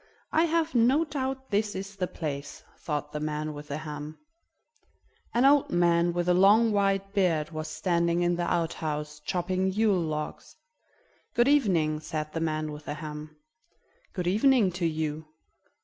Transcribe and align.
"I 0.31 0.45
have 0.45 0.73
no 0.73 1.05
doubt 1.05 1.51
this 1.51 1.75
is 1.75 1.95
the 1.95 2.07
place," 2.07 2.63
thought 2.79 3.11
the 3.11 3.19
man 3.19 3.53
with 3.53 3.67
the 3.67 3.77
ham. 3.77 4.17
An 5.31 5.45
old 5.45 5.69
man 5.69 6.11
with 6.11 6.27
a 6.27 6.33
long 6.33 6.71
white 6.71 7.13
beard 7.13 7.51
was 7.51 7.67
standing 7.67 8.23
in 8.23 8.35
the 8.35 8.51
outhouse, 8.51 9.19
chopping 9.19 9.71
Yule 9.71 10.01
logs. 10.01 10.55
"Good 11.35 11.47
evening," 11.47 11.99
said 11.99 12.33
the 12.33 12.41
man 12.41 12.71
with 12.71 12.85
the 12.85 12.95
ham. 12.95 13.35
"Good 14.11 14.25
evening 14.25 14.71
to 14.71 14.87
you. 14.87 15.27